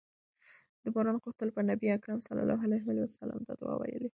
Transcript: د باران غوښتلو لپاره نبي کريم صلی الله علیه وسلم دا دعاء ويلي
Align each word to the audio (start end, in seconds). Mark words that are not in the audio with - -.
د 0.83 0.85
باران 0.93 1.17
غوښتلو 1.23 1.47
لپاره 1.49 1.69
نبي 1.71 1.87
کريم 2.03 2.19
صلی 2.27 2.41
الله 2.43 2.59
علیه 2.67 2.85
وسلم 3.11 3.39
دا 3.47 3.53
دعاء 3.59 3.77
ويلي 3.79 4.09